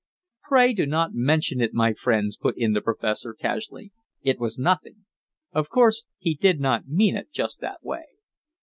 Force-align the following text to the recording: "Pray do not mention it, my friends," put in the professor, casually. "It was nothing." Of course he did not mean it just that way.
"Pray 0.49 0.73
do 0.73 0.87
not 0.87 1.11
mention 1.13 1.61
it, 1.61 1.75
my 1.75 1.93
friends," 1.93 2.35
put 2.35 2.57
in 2.57 2.73
the 2.73 2.81
professor, 2.81 3.35
casually. 3.35 3.91
"It 4.23 4.39
was 4.39 4.57
nothing." 4.57 5.05
Of 5.51 5.69
course 5.69 6.07
he 6.17 6.33
did 6.33 6.59
not 6.59 6.87
mean 6.87 7.15
it 7.15 7.29
just 7.31 7.59
that 7.59 7.83
way. 7.83 8.05